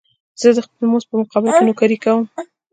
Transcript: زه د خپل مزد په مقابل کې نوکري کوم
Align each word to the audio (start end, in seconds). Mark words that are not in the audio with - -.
زه 0.41 0.47
د 0.55 0.59
خپل 0.65 0.83
مزد 0.91 1.07
په 1.09 1.15
مقابل 1.21 1.49
کې 1.55 1.63
نوکري 1.69 1.97
کوم 2.03 2.23